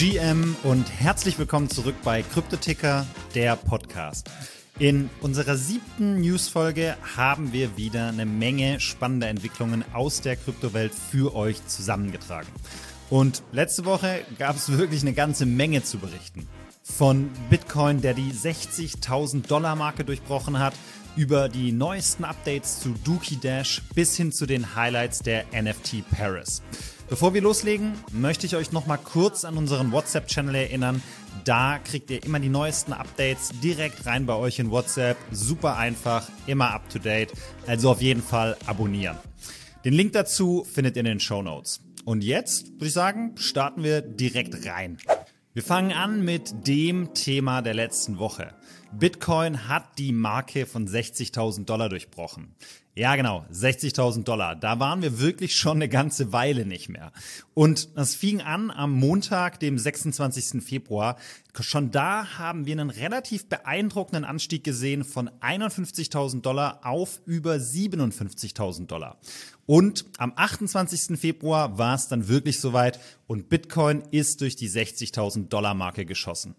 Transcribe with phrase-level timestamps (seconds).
[0.00, 4.30] GM und herzlich willkommen zurück bei Kryptoticker, der Podcast.
[4.78, 11.34] In unserer siebten Newsfolge haben wir wieder eine Menge spannender Entwicklungen aus der Kryptowelt für
[11.36, 12.48] euch zusammengetragen.
[13.10, 16.48] Und letzte Woche gab es wirklich eine ganze Menge zu berichten.
[16.82, 20.72] Von Bitcoin, der die 60.000 Dollar Marke durchbrochen hat,
[21.14, 26.62] über die neuesten Updates zu Dookie Dash bis hin zu den Highlights der NFT Paris.
[27.10, 31.02] Bevor wir loslegen, möchte ich euch noch mal kurz an unseren WhatsApp-Channel erinnern.
[31.44, 35.16] Da kriegt ihr immer die neuesten Updates direkt rein bei euch in WhatsApp.
[35.32, 37.32] Super einfach, immer up to date.
[37.66, 39.16] Also auf jeden Fall abonnieren.
[39.84, 41.80] Den Link dazu findet ihr in den Show Notes.
[42.04, 44.98] Und jetzt würde ich sagen, starten wir direkt rein.
[45.52, 48.54] Wir fangen an mit dem Thema der letzten Woche.
[48.92, 52.54] Bitcoin hat die Marke von 60.000 Dollar durchbrochen.
[52.96, 54.56] Ja, genau, 60.000 Dollar.
[54.56, 57.12] Da waren wir wirklich schon eine ganze Weile nicht mehr.
[57.54, 60.62] Und das fing an am Montag, dem 26.
[60.62, 61.16] Februar.
[61.60, 68.86] Schon da haben wir einen relativ beeindruckenden Anstieg gesehen von 51.000 Dollar auf über 57.000
[68.86, 69.18] Dollar.
[69.66, 71.18] Und am 28.
[71.18, 72.98] Februar war es dann wirklich soweit
[73.28, 76.56] und Bitcoin ist durch die 60.000 Dollar Marke geschossen.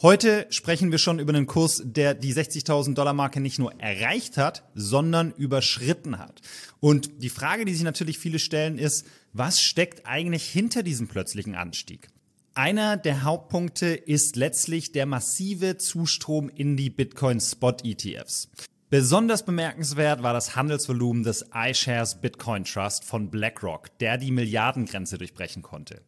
[0.00, 4.36] Heute sprechen wir schon über einen Kurs, der die 60.000 Dollar Marke nicht nur erreicht
[4.36, 6.40] hat, sondern überschritten hat.
[6.78, 11.56] Und die Frage, die sich natürlich viele stellen, ist, was steckt eigentlich hinter diesem plötzlichen
[11.56, 12.10] Anstieg?
[12.54, 18.50] Einer der Hauptpunkte ist letztlich der massive Zustrom in die Bitcoin Spot ETFs.
[18.90, 25.60] Besonders bemerkenswert war das Handelsvolumen des iShares Bitcoin Trust von BlackRock, der die Milliardengrenze durchbrechen
[25.60, 26.00] konnte.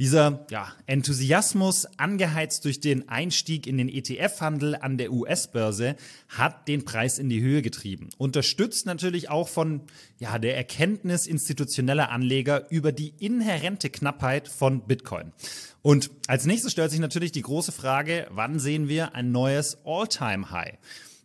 [0.00, 5.94] Dieser ja, Enthusiasmus, angeheizt durch den Einstieg in den ETF-Handel an der US-Börse,
[6.28, 8.08] hat den Preis in die Höhe getrieben.
[8.18, 9.82] Unterstützt natürlich auch von
[10.18, 15.30] ja, der Erkenntnis institutioneller Anleger über die inhärente Knappheit von Bitcoin.
[15.82, 20.78] Und als nächstes stellt sich natürlich die große Frage, wann sehen wir ein neues All-Time-High?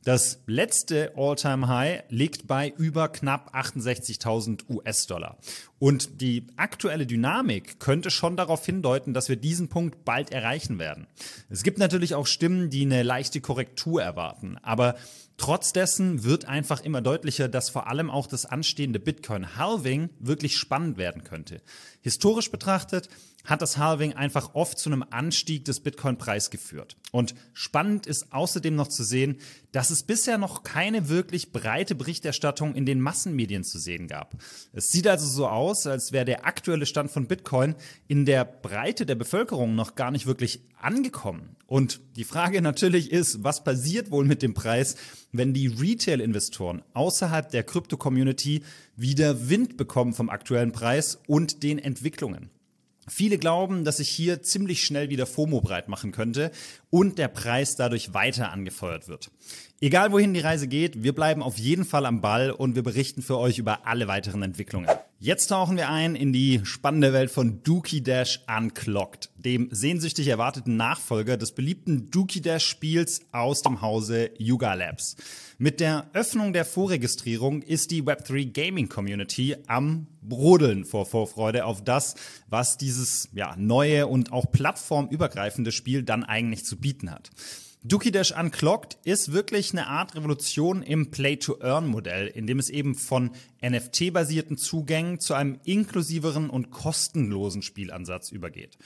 [0.03, 5.37] Das letzte All-Time-High liegt bei über knapp 68.000 US-Dollar.
[5.77, 11.07] Und die aktuelle Dynamik könnte schon darauf hindeuten, dass wir diesen Punkt bald erreichen werden.
[11.49, 14.57] Es gibt natürlich auch Stimmen, die eine leichte Korrektur erwarten.
[14.61, 14.95] Aber
[15.39, 20.97] Trotz dessen wird einfach immer deutlicher, dass vor allem auch das anstehende Bitcoin-Halving wirklich spannend
[20.97, 21.61] werden könnte.
[22.01, 23.07] Historisch betrachtet
[23.45, 26.97] hat das Halving einfach oft zu einem Anstieg des Bitcoin-Preis geführt.
[27.11, 29.37] Und spannend ist außerdem noch zu sehen,
[29.71, 34.35] dass es bisher noch keine wirklich breite Berichterstattung in den Massenmedien zu sehen gab.
[34.73, 37.75] Es sieht also so aus, als wäre der aktuelle Stand von Bitcoin
[38.07, 41.55] in der Breite der Bevölkerung noch gar nicht wirklich angekommen.
[41.65, 44.95] Und die Frage natürlich ist, was passiert wohl mit dem Preis,
[45.31, 48.63] wenn die Retail-Investoren außerhalb der Krypto-Community
[48.95, 52.49] wieder Wind bekommen vom aktuellen Preis und den Entwicklungen.
[53.07, 56.51] Viele glauben, dass sich hier ziemlich schnell wieder FOMO breit machen könnte
[56.89, 59.31] und der Preis dadurch weiter angefeuert wird.
[59.81, 63.21] Egal wohin die Reise geht, wir bleiben auf jeden Fall am Ball und wir berichten
[63.21, 64.89] für euch über alle weiteren Entwicklungen.
[65.21, 70.77] Jetzt tauchen wir ein in die spannende Welt von Dookie Dash Unclocked, dem sehnsüchtig erwarteten
[70.77, 75.17] Nachfolger des beliebten Dookie Dash Spiels aus dem Hause Yuga Labs.
[75.57, 81.83] Mit der Öffnung der Vorregistrierung ist die Web3 Gaming Community am Brodeln vor Vorfreude auf
[81.83, 82.15] das,
[82.47, 87.29] was dieses ja, neue und auch plattformübergreifende Spiel dann eigentlich zu bieten hat.
[87.81, 93.31] Dookie Dash Unclocked ist wirklich eine Art Revolution im Play-to-Earn-Modell, in dem es eben von
[93.63, 98.77] NFT-basierten Zugängen zu einem inklusiveren und kostenlosen Spielansatz übergeht.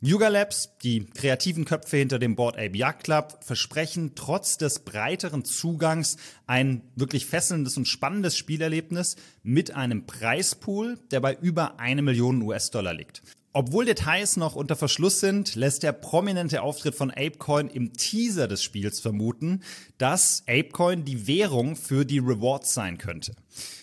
[0.00, 5.44] Yuga Labs, die kreativen Köpfe hinter dem Board Ape Yacht Club, versprechen trotz des breiteren
[5.44, 6.16] Zugangs
[6.48, 9.14] ein wirklich fesselndes und spannendes Spielerlebnis
[9.44, 13.22] mit einem Preispool, der bei über eine Million US-Dollar liegt.
[13.54, 18.62] Obwohl Details noch unter Verschluss sind, lässt der prominente Auftritt von Apecoin im Teaser des
[18.62, 19.62] Spiels vermuten,
[19.98, 23.34] dass Apecoin die Währung für die Rewards sein könnte.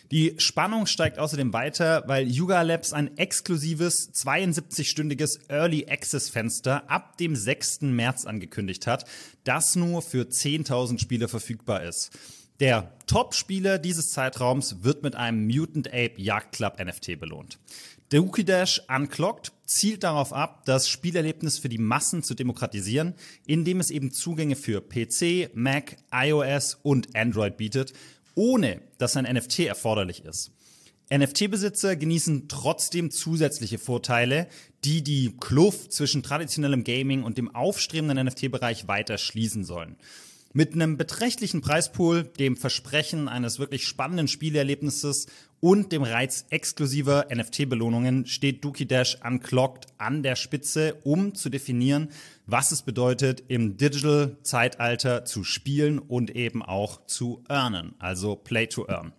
[0.10, 7.18] Die Spannung steigt außerdem weiter, weil Yuga Labs ein exklusives 72-stündiges Early Access Fenster ab
[7.18, 7.82] dem 6.
[7.82, 9.06] März angekündigt hat,
[9.44, 12.10] das nur für 10.000 Spieler verfügbar ist.
[12.60, 17.58] Der Top-Spieler dieses Zeitraums wird mit einem Mutant Ape Jagd Club NFT belohnt.
[18.12, 23.14] Der Wookie Dash Unclocked zielt darauf ab, das Spielerlebnis für die Massen zu demokratisieren,
[23.46, 27.94] indem es eben Zugänge für PC, Mac, iOS und Android bietet,
[28.36, 30.52] ohne dass ein NFT erforderlich ist.
[31.12, 34.48] NFT-Besitzer genießen trotzdem zusätzliche Vorteile,
[34.84, 39.96] die die Kluft zwischen traditionellem Gaming und dem aufstrebenden NFT-Bereich weiter schließen sollen.
[40.52, 45.28] Mit einem beträchtlichen Preispool, dem Versprechen eines wirklich spannenden Spielerlebnisses
[45.60, 52.10] und dem Reiz exklusiver NFT-Belohnungen steht Dookie Dash Unclocked an der Spitze, um zu definieren,
[52.48, 58.88] was es bedeutet, im Digital-Zeitalter zu spielen und eben auch zu earnen, also Play to
[58.88, 59.14] Earn.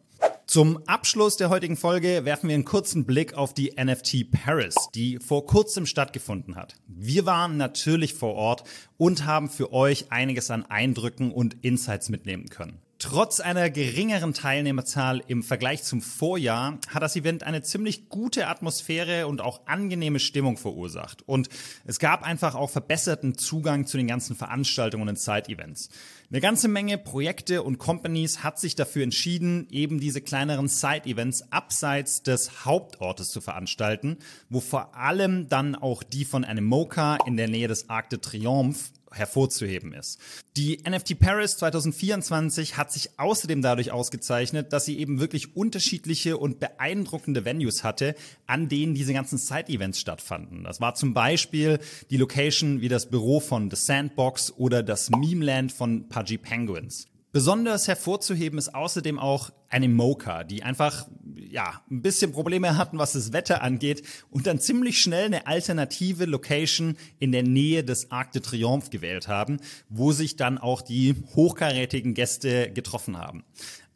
[0.50, 5.20] Zum Abschluss der heutigen Folge werfen wir einen kurzen Blick auf die NFT Paris, die
[5.20, 6.74] vor kurzem stattgefunden hat.
[6.88, 8.64] Wir waren natürlich vor Ort
[8.96, 12.82] und haben für euch einiges an Eindrücken und Insights mitnehmen können.
[13.02, 19.26] Trotz einer geringeren Teilnehmerzahl im Vergleich zum Vorjahr hat das Event eine ziemlich gute Atmosphäre
[19.26, 21.26] und auch angenehme Stimmung verursacht.
[21.26, 21.48] Und
[21.86, 25.88] es gab einfach auch verbesserten Zugang zu den ganzen Veranstaltungen und Side-Events.
[26.30, 32.22] Eine ganze Menge Projekte und Companies hat sich dafür entschieden, eben diese kleineren Side-Events abseits
[32.22, 34.18] des Hauptortes zu veranstalten,
[34.50, 38.90] wo vor allem dann auch die von Animoca in der Nähe des Arc de Triomphe
[39.12, 40.18] hervorzuheben ist.
[40.56, 46.60] Die NFT Paris 2024 hat sich außerdem dadurch ausgezeichnet, dass sie eben wirklich unterschiedliche und
[46.60, 48.14] beeindruckende Venues hatte,
[48.46, 50.64] an denen diese ganzen Side-Events stattfanden.
[50.64, 51.78] Das war zum Beispiel
[52.10, 57.06] die Location wie das Büro von The Sandbox oder das Meme Land von Pudgy Penguins.
[57.32, 61.06] Besonders hervorzuheben ist außerdem auch eine Mocha, die einfach
[61.36, 66.24] ja ein bisschen Probleme hatten, was das Wetter angeht und dann ziemlich schnell eine alternative
[66.24, 71.14] Location in der Nähe des Arc de Triomphe gewählt haben, wo sich dann auch die
[71.36, 73.44] hochkarätigen Gäste getroffen haben.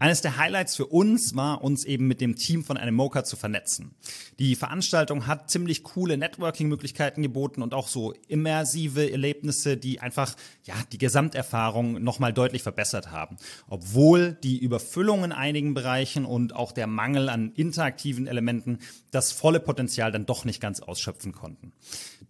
[0.04, 3.94] Eines der Highlights für uns war, uns eben mit dem Team von Animoca zu vernetzen.
[4.38, 10.74] Die Veranstaltung hat ziemlich coole Networking-Möglichkeiten geboten und auch so immersive Erlebnisse, die einfach ja
[10.92, 13.38] die Gesamterfahrung nochmal deutlich verbessert haben.
[13.66, 18.80] Obwohl die Überfüllung in einigen Bereichen und auch der Mangel an interaktiven Elementen
[19.10, 21.72] das volle Potenzial dann doch nicht ganz ausschöpfen konnten.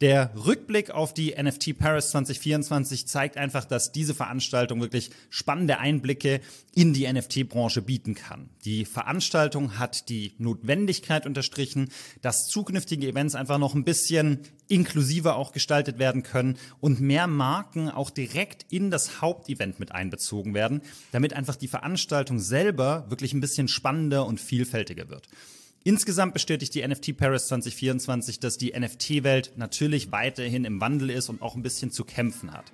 [0.01, 6.41] Der Rückblick auf die NFT Paris 2024 zeigt einfach, dass diese Veranstaltung wirklich spannende Einblicke
[6.75, 8.51] in die NFT-Branche bieten kann.
[8.65, 11.91] Die Veranstaltung hat die Notwendigkeit unterstrichen,
[12.23, 17.91] dass zukünftige Events einfach noch ein bisschen inklusiver auch gestaltet werden können und mehr Marken
[17.91, 20.81] auch direkt in das Hauptevent mit einbezogen werden,
[21.13, 25.29] damit einfach die Veranstaltung selber wirklich ein bisschen spannender und vielfältiger wird.
[25.87, 31.43] Insgesamt bestätigt die NFT Paris 2024, dass die NFT-Welt natürlich weiterhin im Wandel ist und
[31.43, 32.73] auch ein bisschen zu kämpfen hat.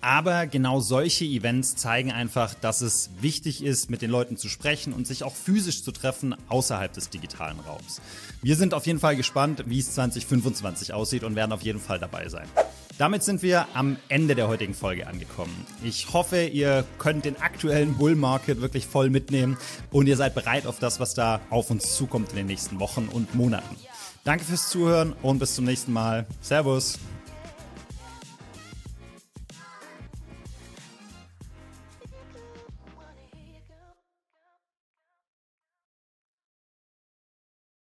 [0.00, 4.92] Aber genau solche Events zeigen einfach, dass es wichtig ist, mit den Leuten zu sprechen
[4.92, 8.00] und sich auch physisch zu treffen außerhalb des digitalen Raums.
[8.40, 11.98] Wir sind auf jeden Fall gespannt, wie es 2025 aussieht und werden auf jeden Fall
[11.98, 12.46] dabei sein.
[12.98, 15.66] Damit sind wir am Ende der heutigen Folge angekommen.
[15.84, 19.56] Ich hoffe, ihr könnt den aktuellen Bull Market wirklich voll mitnehmen
[19.90, 23.08] und ihr seid bereit auf das, was da auf uns zukommt in den nächsten Wochen
[23.12, 23.76] und Monaten.
[24.24, 26.26] Danke fürs Zuhören und bis zum nächsten Mal.
[26.40, 26.98] Servus.